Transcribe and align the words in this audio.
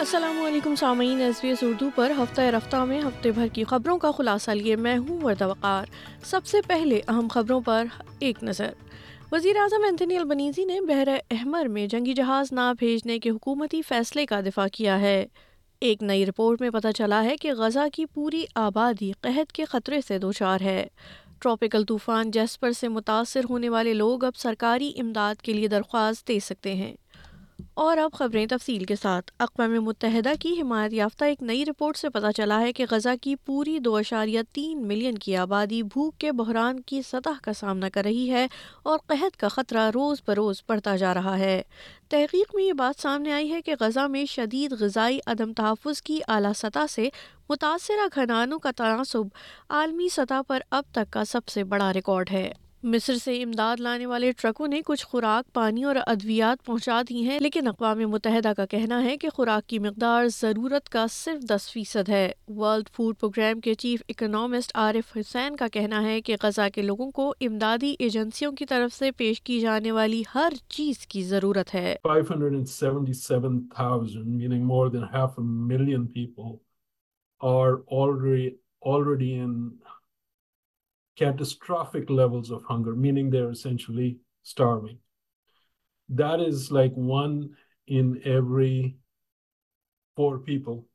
السلام 0.00 0.44
علیکم 0.44 0.74
سامعین 0.74 1.20
ایس 1.20 1.42
بی 1.42 1.48
ایس 1.48 1.58
اردو 1.62 1.90
پر 1.94 2.10
ہفتہ 2.10 2.40
رفتہ 2.40 2.76
میں 2.76 3.00
ہفتے 3.00 3.30
بھر 3.30 3.46
کی 3.46 3.64
خبروں 3.64 3.98
کا 3.98 4.10
خلاصہ 4.10 4.50
لیے 4.50 4.76
میں 4.76 4.98
ہوں 4.98 5.20
وقار۔ 5.40 5.86
سب 6.24 6.46
سے 6.46 6.58
پہلے 6.66 7.00
اہم 7.08 7.28
خبروں 7.28 7.60
پر 7.60 7.84
ایک 8.18 8.42
نظر۔ 8.42 8.70
وزیر 9.32 9.56
اعظم 9.56 9.84
اینتھنی 9.84 10.16
البنیزی 10.16 10.64
نے 10.64 10.80
بحر 10.80 11.08
احمر 11.30 11.64
میں 11.64 11.86
جنگی 11.86 12.12
جہاز 12.12 12.52
نہ 12.52 12.72
بھیجنے 12.78 13.18
کے 13.18 13.30
حکومتی 13.30 13.82
فیصلے 13.82 14.26
کا 14.26 14.40
دفاع 14.40 14.66
کیا 14.72 15.00
ہے۔ 15.00 15.26
ایک 15.80 16.02
نئی 16.02 16.26
رپورٹ 16.26 16.60
میں 16.60 16.70
پتہ 16.70 16.88
چلا 16.96 17.24
ہے 17.24 17.36
کہ 17.36 17.52
غزہ 17.52 17.86
کی 17.92 18.06
پوری 18.06 18.44
آبادی 18.54 19.12
قحط 19.20 19.52
کے 19.52 19.64
خطرے 19.64 20.00
سے 20.08 20.18
دوچار 20.18 20.60
ہے۔ 20.60 20.86
ٹراپیکل 21.38 21.84
طوفان 21.84 22.30
جیسپر 22.30 22.72
سے 22.72 22.88
متاثر 22.88 23.40
ہونے 23.50 23.68
والے 23.68 23.94
لوگ 23.94 24.24
اب 24.24 24.36
سرکاری 24.36 24.92
امداد 24.98 25.34
کے 25.42 25.52
لیے 25.52 25.68
درخواست 25.68 26.28
دے 26.28 26.38
سکتے 26.40 26.74
ہیں۔ 26.74 26.94
اور 27.74 27.98
اب 27.98 28.12
خبریں 28.12 28.46
تفصیل 28.46 28.84
کے 28.84 28.94
ساتھ۔ 29.02 29.32
اقوام 29.38 29.84
متحدہ 29.84 30.32
کی 30.40 30.60
حمایت 30.60 30.92
یافتہ 30.92 31.24
ایک 31.24 31.42
نئی 31.42 31.66
رپورٹ 31.66 31.96
سے 31.96 32.08
پتہ 32.08 32.26
چلا 32.36 32.60
ہے 32.60 32.72
کہ 32.72 32.84
غزہ 32.90 33.08
کی 33.22 33.36
پوری 33.36 33.78
دو 33.78 33.96
اشاریہ 33.96 34.40
تین 34.52 34.88
ملین 34.88 35.18
کی 35.18 35.36
آبادی 35.36 35.82
بھوک 35.82 36.18
کے 36.18 36.32
بحران 36.32 36.80
کی 36.80 37.02
سطح 37.02 37.40
کا 37.42 37.52
سامنا 37.52 37.88
کر 37.88 38.04
رہی 38.04 38.30
ہے 38.30 38.46
اور 38.82 38.98
قحط 39.06 39.36
کا 39.36 39.48
خطرہ 39.48 39.90
روز 39.90 40.22
بروز 40.26 40.62
بڑھتا 40.68 40.96
جا 40.96 41.14
رہا 41.14 41.38
ہے۔ 41.38 41.62
تحقیق 42.08 42.54
میں 42.54 42.64
یہ 42.64 42.72
بات 42.72 43.00
سامنے 43.00 43.32
آئی 43.32 43.52
ہے 43.52 43.62
کہ 43.62 43.74
غزہ 43.80 44.06
میں 44.06 44.24
شدید 44.24 44.72
غذائی 44.72 45.18
عدم 45.26 45.52
تحفظ 45.52 46.02
کی 46.02 46.20
اعلیٰ 46.28 46.52
سطح 46.56 46.86
سے 46.90 47.08
متاثرہ 47.48 48.08
گھنانوں 48.14 48.58
کا 48.58 48.70
تناسب 48.76 49.22
عالمی 49.68 50.08
سطح 50.08 50.42
پر 50.48 50.60
اب 50.70 50.84
تک 50.92 51.12
کا 51.12 51.24
سب 51.24 51.48
سے 51.48 51.64
بڑا 51.64 51.92
ریکارڈ 51.92 52.30
ہے۔ 52.32 52.52
مصر 52.82 53.14
سے 53.14 53.42
امداد 53.42 53.80
لانے 53.80 54.06
والے 54.06 54.32
ٹرکوں 54.32 54.68
نے 54.68 54.80
کچھ 54.86 55.06
خوراک، 55.06 55.52
پانی 55.52 55.84
اور 55.84 55.96
ادویات 56.06 56.64
پہنچا 56.66 57.02
دی 57.08 57.24
ہیں، 57.24 57.40
لیکن 57.40 57.68
اقوام 57.68 57.98
متحدہ 57.98 58.52
کا 58.56 58.66
کہنا 58.66 59.04
ہے 59.04 59.16
کہ 59.16 59.28
خوراک 59.28 59.68
کی 59.68 59.78
مقدار 59.78 60.24
ضرورت 60.28 60.88
کا 60.88 61.06
صرف 61.10 61.42
دس 61.42 61.72
فیصد 61.72 62.08
ہے۔ 62.08 62.32
ورلڈ 62.48 62.88
فوڈ 62.88 63.14
پروگرام 63.20 63.60
کے 63.60 63.74
چیف 63.74 64.02
اکنامسٹ 64.08 64.72
عارف 64.74 65.16
حسین 65.16 65.56
کا 65.56 65.68
کہنا 65.68 66.02
ہے 66.02 66.20
کہ 66.20 66.36
غزہ 66.42 66.68
کے 66.74 66.82
لوگوں 66.82 67.10
کو 67.10 67.34
امدادی 67.40 67.94
ایجنسیوں 67.98 68.52
کی 68.52 68.66
طرف 68.66 68.94
سے 68.94 69.10
پیش 69.10 69.42
کی 69.42 69.60
جانے 69.60 69.92
والی 69.92 70.22
ہر 70.34 70.52
چیز 70.68 71.06
کی 71.06 71.22
ضرورت 71.22 71.74
ہے۔ 71.74 71.96
Catastrophic 81.16 82.10
levels 82.10 82.50
of 82.50 82.62
hunger, 82.64 82.94
meaning 82.94 83.30
they're 83.30 83.50
essentially 83.50 84.18
starving. 84.42 84.98
That 86.08 86.40
is 86.40 86.70
like 86.70 86.92
one 86.94 87.50
in 87.88 88.20
every 88.24 88.96
four 90.16 90.38
people 90.38 90.86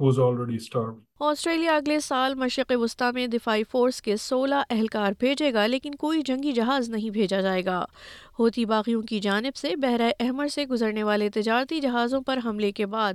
who's 0.00 0.18
already 0.18 0.58
starving. 0.58 1.04
Australia 1.20 1.74
اگلے 1.76 1.98
سال 2.00 2.34
مشرق 2.34 2.72
وسطی 2.74 3.10
میں 3.14 3.26
دفاعی 3.26 3.64
فورس 3.64 4.00
کے 4.02 4.16
سولہ 4.16 4.62
اہلکار 4.70 5.12
بھیجے 5.18 5.52
گا 5.54 5.66
لیکن 5.66 5.94
کوئی 5.94 6.22
جنگی 6.22 6.52
جہاز 6.52 6.88
نہیں 6.90 7.10
بھیجا 7.10 7.40
جائے 7.40 7.64
گا 7.64 7.84
ہوتی 8.38 8.64
باغیوں 8.64 9.02
کی 9.02 9.20
جانب 9.20 9.56
سے 9.56 9.74
بحرہ 9.76 10.10
احمر 10.20 10.48
سے 10.48 10.64
گزرنے 10.66 11.02
والے 11.02 11.28
تجارتی 11.30 11.80
جہازوں 11.80 12.20
پر 12.20 12.38
حملے 12.44 12.72
کے 12.72 12.86
بعد 12.86 13.14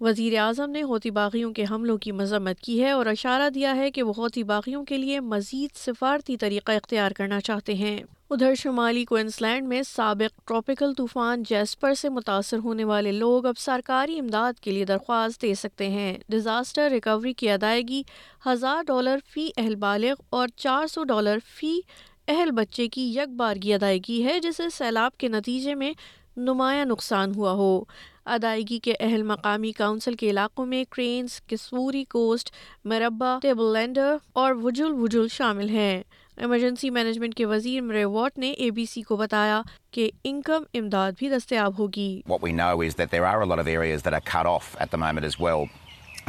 وزیر 0.00 0.38
اعظم 0.38 0.70
نے 0.70 0.82
ہوتی 0.82 1.10
باغیوں 1.10 1.52
کے 1.52 1.64
حملوں 1.70 1.98
کی 1.98 2.12
مذمت 2.12 2.60
کی 2.60 2.82
ہے 2.82 2.90
اور 2.90 3.06
اشارہ 3.06 3.50
دیا 3.50 3.76
ہے 3.76 3.90
کہ 3.90 4.02
وہ 4.02 4.12
ہوتی 4.16 4.44
باغیوں 4.44 4.84
کے 4.84 4.98
لیے 4.98 5.20
مزید 5.20 5.70
سفارتی 5.76 6.36
طریقہ 6.36 6.72
اختیار 6.72 7.10
کرنا 7.10 7.40
چاہتے 7.40 7.74
ہیں۔ 7.74 7.98
ادھر 8.30 8.54
شمالی 8.54 9.04
کوئنسلینڈ 9.04 9.68
میں 9.68 9.82
سابق 9.82 10.48
ٹراپیکل 10.48 10.94
طوفان 10.94 11.42
جیسپر 11.42 11.94
سے 11.94 12.08
متاثر 12.08 12.58
ہونے 12.58 12.84
والے 12.84 13.12
لوگ 13.12 13.46
اب 13.46 13.58
سرکاری 13.58 14.18
امداد 14.18 14.52
کے 14.60 14.70
لیے 14.70 14.84
درخواست 14.84 15.42
دے 15.42 15.54
سکتے 15.54 15.88
ہیں۔ 15.88 16.18
ڈیزاسٹر 16.28 16.90
ریکوری 16.90 17.32
کی 17.32 17.50
ادائیگی 17.50 18.02
ہزار 18.46 18.82
ڈالر 18.82 19.16
فی 19.26 19.50
اہل 19.56 19.74
بالغ 19.74 20.12
اور 20.30 20.48
چار 20.56 20.86
سو 20.86 21.04
ڈالر 21.04 21.38
فی 21.46 21.80
اہل 22.28 22.50
بچے 22.50 22.88
کی 22.88 23.02
یک 23.14 23.28
بارگی 23.28 23.74
ادائیگی 23.74 24.24
ہے، 24.24 24.40
جسے 24.40 24.62
سیلاب 24.72 25.18
کے 25.18 25.28
نتیجے 25.28 25.74
میں 25.74 25.92
نمایاں 26.36 26.84
نقصان 26.84 27.34
ہوا 27.34 27.52
ہو۔ 27.52 27.84
ادائیگی 28.24 28.78
کے 28.78 28.94
اہل 29.00 29.22
مقامی 29.22 29.72
کونسل 29.72 30.14
کے 30.14 30.30
علاقوں 30.30 30.66
میں 30.66 30.84
کرینز، 30.90 31.40
کسوری 31.46 32.04
کوسٹ، 32.04 32.50
مربع، 32.84 33.38
ٹیبل 33.42 33.72
لینڈر 33.72 34.16
اور 34.32 34.54
وجل 34.62 34.92
وجل 34.92 35.28
شامل 35.28 35.68
ہیں۔ 35.68 36.02
ایمرجنسی 36.40 36.88
مینجمنٹ 36.90 37.34
کے 37.36 37.44
وزیر 37.46 37.80
مرے 37.82 38.04
واٹ 38.04 38.38
نے 38.38 38.50
اے 38.50 38.70
بی 38.70 38.84
سی 38.86 39.02
کو 39.02 39.16
بتایا 39.16 39.60
کہ 39.92 40.08
انکم 40.24 40.64
امداد 40.78 41.12
بھی 41.18 41.28
دستیاب 41.30 41.78
ہوگی 41.78 42.20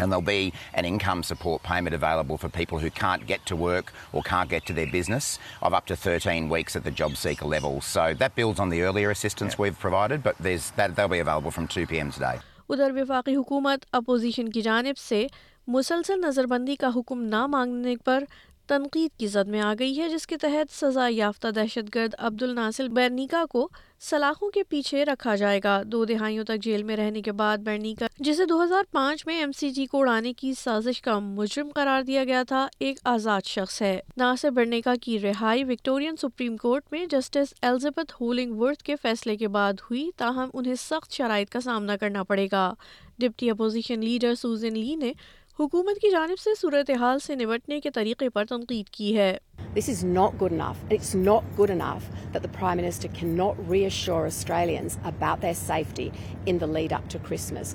and 0.02 0.14
there'll 0.14 0.26
be 0.26 0.54
an 0.80 0.86
income 0.88 1.22
support 1.30 1.64
payment 1.64 1.96
available 1.96 2.38
for 2.42 2.50
people 2.58 2.80
who 2.82 2.92
can't 3.00 3.26
get 3.32 3.42
to 3.46 3.56
work 3.62 3.92
or 4.14 4.22
can't 4.28 4.50
get 4.54 4.66
to 4.68 4.76
their 4.78 4.92
business 4.94 5.28
of 5.62 5.74
up 5.80 5.86
to 5.88 5.98
13 5.98 6.48
weeks 6.54 6.78
at 6.80 6.86
the 6.86 6.94
job 7.02 7.18
seeker 7.24 7.50
level. 7.56 7.82
So 7.82 8.06
that 8.22 8.36
builds 8.36 8.62
on 8.66 8.70
the 8.70 8.82
earlier 8.84 9.12
assistance 9.16 9.54
yeah. 9.54 9.64
we've 9.64 9.80
provided, 9.80 10.24
but 10.24 10.40
there's 10.40 10.70
that 10.78 10.96
they'll 10.96 11.14
be 11.16 11.20
available 11.20 11.52
from 11.52 11.68
2 11.68 11.86
p.m. 11.94 12.14
today. 12.20 12.38
ادھر 12.70 12.92
وفاقی 12.96 13.36
حکومت 13.36 13.86
opposition 13.94 14.50
کی 14.50 14.62
جانب 14.62 14.98
سے 14.98 15.26
مسلسل 15.68 16.20
نظر 16.22 16.46
بندی 16.48 16.76
کا 16.76 16.90
حکم 16.96 17.22
نہ 17.30 17.46
مانگنے 17.48 17.96
پر 18.06 18.24
تنقید 18.70 19.20
کی 19.20 19.28
زد 19.28 19.48
میں 19.48 19.62
آ 19.62 19.74
گئی 19.80 20.00
ہے، 20.00 20.10
جس 20.10 20.28
کے 20.28 20.38
تحت 20.38 20.74
سزا 20.74 21.08
یافتہ 21.10 21.48
دہشت 21.48 21.96
گرد 21.96 22.16
عبد 22.18 22.44
الناصر 22.44 22.88
بیرنیکا 22.88 23.46
کو 23.50 23.70
سلاخوں 24.00 24.50
کے 24.50 24.64
پیچھے 24.64 25.06
رکھا 25.06 25.36
جائے 25.36 25.60
گا۔ 25.64 25.82
دو 25.86 26.06
دہائیوں 26.06 26.44
تک 26.44 26.64
جیل 26.64 26.84
میں 26.84 26.98
رہنے 26.98 27.22
کے 27.22 27.32
بعد 27.32 27.58
برنیکا 27.58 28.08
جسے 28.20 28.46
دو 28.46 28.64
ہزار 28.64 28.84
پانچ 28.92 29.26
میں 29.26 29.40
ایم 29.40 29.52
سی 29.52 29.70
جی 29.70 29.86
کو 29.86 30.00
اڑانے 30.00 30.34
کی 30.34 30.54
سازش 30.54 31.02
کا 31.02 31.20
مجرم 31.20 31.70
قرار 31.76 32.02
دیا 32.02 32.24
گیا 32.24 32.44
تھا، 32.48 32.68
ایک 32.80 33.00
آزاد 33.04 33.42
شخص 33.46 33.82
ہے۔ 33.82 34.00
ناصر 34.18 34.50
برنیکا 34.50 34.94
کی 35.02 35.20
رہائی 35.20 35.64
وکٹورین 35.64 36.16
سپریم 36.16 36.58
کورٹ 36.58 36.84
میں، 36.92 37.06
جسٹس 37.06 37.54
الزبتھ 37.62 38.14
ہولنگ 38.22 38.60
ورتھ 38.60 38.84
کے 38.84 38.96
فیصلے 39.02 39.38
کے 39.38 39.48
بعد 39.48 39.74
ہوئی، 39.74 40.10
تاہم 40.18 40.50
انہیں 40.54 40.76
سخت 40.76 41.12
شرائط 41.12 41.50
کا 41.50 41.60
سامنا 41.60 41.98
کرنا 41.98 42.24
پڑے 42.24 42.48
گا۔ 42.52 42.74
Deputy 43.20 43.50
opposition 43.50 44.00
leader 44.00 44.36
Sussan 44.36 44.74
Ley 44.74 44.96
نے 44.96 45.14
حکومت 45.60 45.98
کی 46.02 46.10
جانب 46.12 46.40
سے 46.40 46.50
صورتحال 46.58 47.18
سے 47.20 47.36
نمٹنے 47.36 47.80
کے 47.80 47.90
طریقے 47.92 48.28
پر 48.30 48.46
تنقید 48.50 48.90
کی 48.90 49.16
ہے 49.18 49.38
This 49.74 49.88
is 49.90 50.04
not 50.10 50.36
good 50.38 50.54
enough. 50.54 50.78
It's 50.90 51.10
not 51.22 51.50
good 51.58 51.72
enough 51.72 52.06
that 52.34 52.44
the 52.44 52.52
Prime 52.52 52.78
Minister 52.78 53.10
cannot 53.10 53.60
reassure 53.72 54.22
Australians 54.28 54.96
about 55.04 55.42
their 55.42 55.58
safety 55.58 56.06
in 56.46 56.62
the 56.62 56.70
lead 56.70 56.96
up 56.98 57.10
to 57.10 57.22
Christmas. 57.22 57.74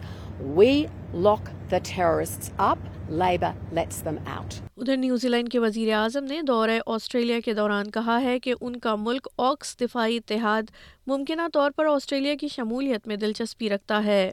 We 0.54 0.70
lock 1.26 1.50
the 1.68 1.80
terrorists 1.82 2.50
up. 2.60 2.88
Labor 3.16 3.52
lets 3.72 4.00
them 4.00 4.18
out. 4.30 4.58
ادھر 4.78 4.96
New 4.96 5.28
Zealand 5.28 5.50
کے 5.50 5.58
وزیر 5.58 5.92
اعظم 5.94 6.24
نے 6.24 6.40
دورہ 6.42 6.78
Australia 6.94 7.40
کے 7.44 7.54
دوران 7.54 7.90
کہا 7.90 8.20
ہے 8.22 8.38
کہ 8.38 8.54
ان 8.60 8.78
کا 8.78 8.94
ملک 9.00 9.28
آکس 9.42 9.76
دفاعی 9.80 10.16
اتحاد 10.16 10.72
ممکنہ 11.06 11.48
طور 11.52 11.70
پر 11.76 11.86
آسٹریلیا 11.88 12.34
کی 12.40 12.48
شمولیت 12.48 13.06
میں 13.06 13.16
دلچسپی 13.16 13.70
رکھتا 13.70 14.02
ہے 14.04 14.30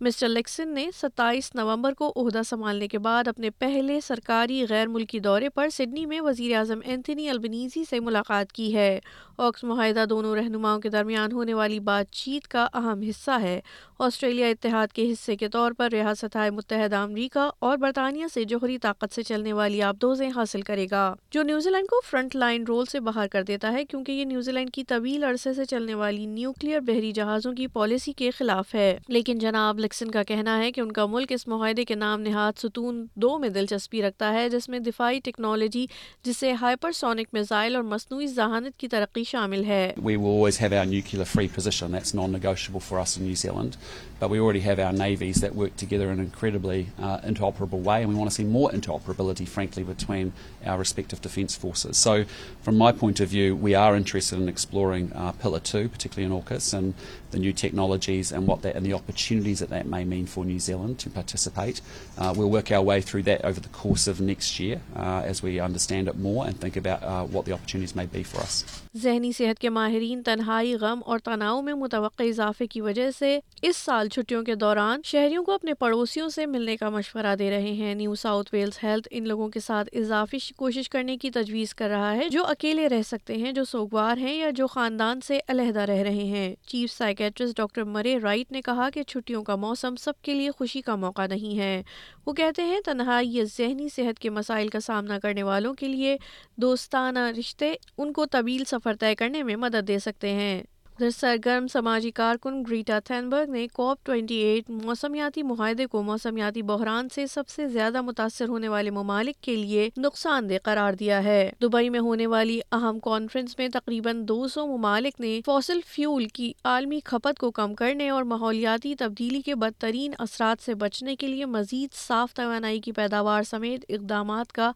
مسٹر 0.00 0.28
لیکسن 0.28 0.68
نے 0.68 0.90
ستائیس 1.02 1.54
نومبر 1.54 1.92
کو 1.94 2.12
عہدہ 2.16 2.40
سنبھالنے 2.46 2.88
کے 2.88 2.98
بعد 2.98 3.28
اپنے 3.28 3.50
پہلے 3.50 4.00
سرکاری 4.00 4.64
غیر 4.68 4.86
ملکی 4.86 5.18
دورے 5.18 5.48
پر 5.48 5.68
سڈنی 5.68 6.06
میں 6.06 6.20
وزیر 6.20 6.56
اعظم 6.56 6.80
اینتھنی 6.84 7.28
البنیزی 7.28 7.84
سے 7.90 8.00
ملاقات 8.00 8.52
کی 8.52 8.76
ہے۔ 8.76 9.00
آکس 9.38 9.64
معاہدہ 9.64 10.04
دونوں 10.10 10.36
رہنماؤں 10.36 10.80
کے 10.80 10.88
درمیان 10.88 11.32
ہونے 11.32 11.54
والی 11.54 11.80
بات 11.80 12.12
چیت 12.12 12.48
کا 12.48 12.68
اہم 12.74 13.00
حصہ 13.00 13.30
ہے۔ 13.42 13.60
آسٹریلیا 13.98 14.46
اتحاد 14.46 14.88
کے 14.88 15.12
حصے 15.12 15.36
کے 15.36 15.48
طور 15.48 15.72
پر 15.72 15.88
ریاست 15.92 16.36
متحدہ 16.52 16.96
امریکہ 16.96 17.50
اور 17.58 17.76
برطانیہ 17.76 18.26
سے 18.34 18.44
جوہری 18.44 18.78
طاقت 18.78 19.14
سے 19.14 19.22
چلنے 19.22 19.52
والی 19.52 19.82
آبدوزیں 19.82 20.30
حاصل 20.36 20.62
کرے 20.62 20.86
گا۔ 20.90 21.14
جو 21.30 21.42
نیوزی 21.42 21.70
لینڈ 21.70 21.88
کو 21.88 22.00
فرنٹ 22.10 22.36
لائن 22.36 22.64
رول 22.68 22.84
سے 22.84 23.00
باہر 23.00 23.28
کر 23.28 23.42
دیتا 23.42 23.72
ہے 23.72 23.84
کیونکہ 23.84 24.12
یہ 24.12 24.24
نیوزی 24.24 24.52
لینڈ 24.52 24.70
کی 24.70 24.84
طویل 24.84 25.24
عرصے 25.24 25.52
سے 25.52 25.64
چلنے 25.64 25.94
والی 25.94 26.26
نیوکلیر 26.26 26.80
بحری 26.80 27.12
جہازوں 27.12 27.52
کی 27.52 27.66
پالیسی 27.66 28.12
کے 28.12 28.30
خلاف 28.30 28.74
ہے۔ 28.74 28.98
لیکن 29.08 29.38
جناب 29.38 29.78
الیکسن 29.86 30.10
کا 30.10 30.22
کہنا 30.28 30.56
ہے 30.58 30.70
کہ 30.72 30.80
ان 30.80 30.90
کا 30.92 31.04
ملک 31.06 31.32
اس 31.32 31.46
معاہدے 31.48 31.84
کے 31.84 31.94
نام 31.94 32.20
نہاد 32.20 32.58
ستون 32.58 33.04
دو 33.22 33.36
میں 33.38 33.48
دلچسپی 33.48 34.00
رکھتا 34.02 34.32
ہے 34.34 34.48
جس 34.50 34.68
میں 34.68 34.78
دفاعی 34.86 35.20
ٹیکنالوجی 35.24 35.84
جسے 36.24 36.52
ہائپر 36.60 36.92
سونک 36.92 37.28
میزائل 37.32 37.76
اور 37.76 37.84
مصنوعی 37.92 38.26
ذہانت 38.26 38.78
کی 38.78 38.88
ترقی 38.88 39.24
شامل 39.24 39.64
ہے 39.64 39.92
We 40.06 40.16
will 40.16 40.34
always 40.38 40.58
have 40.64 40.76
our 40.80 40.86
nuclear 40.94 41.28
free 41.34 41.48
position. 41.58 41.96
That's 41.96 42.14
non 42.14 42.36
negotiable 42.38 42.84
for 42.88 42.98
us 43.04 43.16
in 43.16 43.26
New 43.28 43.38
Zealand. 43.44 43.78
But 44.18 44.30
we 44.30 44.40
already 44.40 44.60
have 44.60 44.78
our 44.78 44.92
navies 44.92 45.40
that 45.42 45.54
work 45.54 45.76
together 45.76 46.06
in 46.10 46.18
an 46.18 46.24
incredibly 46.24 46.88
uh, 46.98 47.18
interoperable 47.30 47.82
way, 47.82 47.96
and 48.02 48.08
we 48.08 48.14
want 48.14 48.30
to 48.30 48.34
see 48.34 48.44
more 48.44 48.70
interoperability, 48.70 49.46
frankly, 49.46 49.84
between 49.84 50.32
our 50.64 50.78
respective 50.78 51.20
defence 51.20 51.54
forces. 51.54 51.98
So, 51.98 52.14
from 52.62 52.78
my 52.78 52.92
point 52.92 53.20
of 53.20 53.28
view, 53.28 53.54
we 53.54 53.74
are 53.74 53.94
interested 53.94 54.40
in 54.40 54.48
exploring 54.48 55.12
uh, 55.12 55.32
Pillar 55.32 55.60
2, 55.60 55.90
particularly 55.90 56.24
in 56.24 56.40
AUKUS, 56.40 56.72
and 56.72 56.94
the 57.30 57.38
new 57.38 57.52
technologies 57.52 58.32
and 58.32 58.46
what 58.46 58.62
that 58.62 58.74
and 58.76 58.86
the 58.86 58.94
opportunities 58.94 59.58
that 59.58 59.68
that 59.76 59.86
may 59.86 60.04
mean 60.06 60.26
for 60.26 60.44
New 60.44 60.58
Zealand 60.60 60.98
to 61.00 61.10
participate. 61.10 61.80
Uh, 62.16 62.32
we'll 62.36 62.50
work 62.50 62.72
our 62.72 62.82
way 62.82 63.00
through 63.02 63.24
that 63.24 63.44
over 63.44 63.60
the 63.60 63.68
course 63.70 64.06
of 64.06 64.20
next 64.22 64.58
year 64.58 64.80
uh, 64.96 65.22
as 65.24 65.42
we 65.42 65.60
understand 65.60 66.08
it 66.08 66.16
more 66.18 66.46
and 66.46 66.58
think 66.58 66.76
about 66.76 67.02
uh, 67.04 67.24
what 67.26 67.44
the 67.44 67.52
opportunities 67.52 67.94
may 67.94 68.06
be 68.08 68.22
for 68.24 68.40
us. 68.40 68.64
ذہنی 68.96 69.30
صحت 69.32 69.58
کے 69.58 69.70
ماہرین 69.70 70.22
تنہائی 70.22 70.74
غم 70.76 71.00
اور 71.06 71.18
تناؤ 71.18 71.60
میں 71.62 71.72
متوقع 71.74 72.22
اضافے 72.22 72.66
کی 72.66 72.80
وجہ 72.80 73.10
سے 73.10 73.38
اس 73.62 73.76
سال 73.76 74.08
چھٹیوں 74.08 74.42
کے 74.42 74.54
دوران 74.54 75.00
شہریوں 75.04 75.42
کو 75.44 75.52
اپنے 75.52 75.74
پڑوسیوں 75.74 76.28
سے 76.28 76.46
ملنے 76.46 76.76
کا 76.76 76.88
مشورہ 76.90 77.34
دے 77.38 77.50
رہے 77.50 77.72
ہیں 77.72 77.94
نیو 77.94 78.14
ساؤتھ 78.14 78.48
ویلز 78.52 78.78
ہیلتھ 78.82 79.08
ان 79.10 79.28
لوگوں 79.28 79.48
کے 79.48 79.60
ساتھ 79.60 79.88
اضافی 79.96 80.38
کوشش 80.56 80.88
کرنے 80.90 81.16
کی 81.16 81.30
تجویز 81.30 81.74
کر 81.74 81.88
رہا 81.88 82.14
ہے 82.16 82.28
جو 82.28 82.44
اکیلے 82.46 82.88
رہ 82.88 83.02
سکتے 83.06 83.34
ہیں 83.34 83.52
جو 83.52 83.64
سوگوار 83.64 84.16
ہیں 84.16 84.34
یا 84.34 84.50
جو 84.54 84.66
خاندان 84.68 85.20
سے 85.20 85.40
علیحدہ 85.48 85.80
رہ 85.82 86.02
رہے 86.02 86.24
ہیں 86.26 86.54
chief 86.66 86.92
psychiatrist 86.92 87.56
doctor 87.56 87.84
Murray 87.86 88.18
Wright 88.18 88.52
نے 88.52 88.62
کہا 88.62 88.88
کہ 88.90 89.02
چھٹیوں 89.04 89.42
کا 89.44 89.56
موسم 89.66 89.96
سب 89.96 90.20
کے 90.22 90.34
لیے 90.34 90.50
خوشی 90.50 90.80
کا 90.80 90.96
موقع 90.96 91.26
نہیں 91.26 91.58
ہے۔ 91.58 91.82
وہ 92.26 92.32
کہتے 92.32 92.62
ہیں 92.62 92.80
تنہائی 92.84 93.34
یا 93.34 93.44
ذہنی 93.58 93.88
صحت 93.88 94.18
کے 94.18 94.30
مسائل 94.30 94.68
کا 94.68 94.80
سامنا 94.80 95.18
کرنے 95.18 95.42
والوں 95.42 95.74
کے 95.74 95.88
لیے 95.88 96.16
دوستانہ 96.56 97.30
رشتے 97.38 97.74
ان 97.98 98.12
کو 98.12 98.26
طویل 98.26 98.64
سفر 98.64 98.94
طے 99.00 99.14
کرنے 99.14 99.42
میں 99.42 99.56
مدد 99.56 99.88
دے 99.88 99.98
سکتے 99.98 100.32
ہیں۔ 100.32 100.62
ادھر 100.98 101.10
سرگرم 101.10 101.66
سماجی 101.66 102.10
کارکن 102.10 102.62
گریٹا 102.68 102.98
تھینبرگ 102.98 103.50
نے 103.50 103.68
کوپ 103.68 104.06
ٹوئنٹی 104.06 104.34
ایٹ 104.34 104.70
موسمیاتی 104.70 105.42
معاہدے 105.42 105.86
کو 105.86 106.02
موسمیاتی 106.02 106.62
بحران 106.62 107.08
سے 107.08 107.26
سب 107.26 107.48
سے 107.48 107.68
زیادہ 107.68 108.02
متاثر 108.02 108.48
ہونے 108.48 108.68
والے 108.68 108.90
ممالک 108.90 109.40
کے 109.40 109.56
لیے 109.56 109.90
نقصان 109.96 110.50
دہ 110.50 110.54
قرار 110.62 110.92
دیا 110.92 111.24
ہے۔ 111.24 111.50
دبئی 111.62 111.90
میں 111.90 112.00
ہونے 112.00 112.26
والی 112.26 112.60
اہم 112.72 112.98
کانفرنس 112.98 113.58
میں 113.58 113.68
تقریباً 113.68 114.28
دو 114.28 114.48
سو 114.48 114.66
ممالک 114.66 115.20
نے 115.20 115.40
فوسل 115.46 115.80
فیول 115.86 116.24
کی 116.24 116.52
عالمی 116.64 117.00
کھپت 117.04 117.38
کو 117.38 117.50
کم 117.50 117.74
کرنے 117.74 118.10
اور 118.10 118.22
ماحولیاتی 118.22 118.94
تبدیلی 118.94 119.42
کے 119.42 119.54
بدترین 119.54 120.12
اثرات 120.18 120.64
سے 120.64 120.74
بچنے 120.74 121.16
کے 121.16 121.26
لیے 121.26 121.46
مزید 121.46 121.94
صاف 121.94 122.34
توانائی 122.34 122.80
کی 122.80 122.92
پیداوار 122.92 123.42
سمیت 123.42 123.84
اقدامات 123.88 124.52
کا 124.52 124.72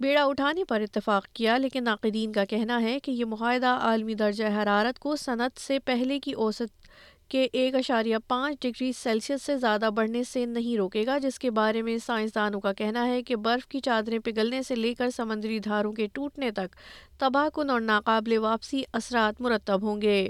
بیڑا 0.00 0.24
اٹھانے 0.24 0.64
پر 0.64 0.80
اتفاق 0.80 1.26
کیا، 1.32 1.56
لیکن 1.58 1.84
ناقدین 1.84 2.32
کا 2.32 2.44
کہنا 2.44 2.80
ہے 2.82 2.98
کہ 3.00 3.10
یہ 3.10 3.24
معاہدہ 3.24 3.66
عالمی 3.66 4.14
درجہ 4.14 4.44
حرارت 4.56 4.98
کو 4.98 5.16
صنعت 5.16 5.60
سے 5.60 5.78
پہلے 5.78 6.18
کی 6.20 6.32
اوسط 6.32 6.88
کے 7.28 7.46
ایک 7.52 7.74
اشاریہ 7.74 8.16
پانچ 8.28 8.62
ڈگری 8.62 8.90
سیلسیس 8.92 9.42
سے 9.42 9.56
زیادہ 9.56 9.88
بڑھنے 9.94 10.22
سے 10.24 10.44
نہیں 10.46 10.76
روکے 10.76 11.06
گا، 11.06 11.18
جس 11.18 11.38
کے 11.38 11.50
بارے 11.50 11.82
میں 11.82 11.96
سائنسدانوں 11.98 12.60
کا 12.60 12.72
کہنا 12.72 13.06
ہے 13.06 13.22
کہ 13.22 13.36
برف 13.36 13.66
کی 13.66 13.80
چادریں 13.80 14.18
پگھلنے 14.18 14.62
سے 14.62 14.74
لے 14.74 14.94
کر 14.94 15.10
سمندری 15.10 15.58
دھاروں 15.58 15.92
کے 15.92 16.06
ٹوٹنے 16.12 16.50
تک 16.50 16.76
تباہ 17.18 17.48
کن 17.54 17.70
اور 17.70 17.80
ناقابل 17.80 18.36
واپسی 18.38 18.82
اثرات 18.92 19.40
مرتب 19.40 19.82
ہوں 19.82 20.02
گے۔ 20.02 20.28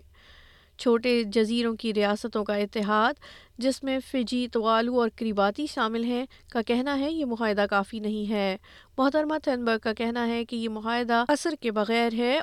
چھوٹے 0.78 1.22
جزیروں 1.24 1.76
کی 1.76 1.94
ریاستوں 1.94 2.44
کا 2.44 2.54
اتحاد، 2.54 3.14
جس 3.58 3.82
میں 3.82 3.98
فجی 4.10 4.48
توالو 4.52 5.00
اور 5.00 5.08
کریباتی 5.16 5.66
شامل 5.66 6.04
ہیں، 6.04 6.26
کا 6.50 6.62
کہنا 6.62 6.98
ہے 6.98 7.12
یہ 7.12 7.24
معاہدہ 7.24 7.66
کافی 7.70 7.98
نہیں 7.98 8.30
ہے۔ 8.30 8.56
محترمہ 8.98 9.34
تھنبرگ، 9.42 9.78
کا 9.82 9.92
کہنا 9.92 10.28
ہے 10.28 10.44
کہ 10.44 10.56
یہ 10.56 10.68
معاہدہ 10.68 11.24
اثر 11.28 11.54
کے 11.60 11.70
بغیر 11.70 12.12
ہے۔ 12.12 12.40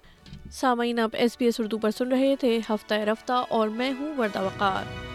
سامعین 0.52 1.00
اب 1.00 1.10
ایس 1.14 1.36
بی 1.40 1.46
ایس 1.46 1.60
اردو 1.60 1.78
پر 1.78 1.92
سن 1.92 2.08
رہے 2.08 2.36
تھے، 2.40 2.60
ہفتہ 2.70 2.94
رفتہ 2.94 3.46
اور 3.50 3.68
میں 3.68 3.92
ہوں 4.00 4.16
وردہ 4.18 4.42
وقار۔ 4.42 5.13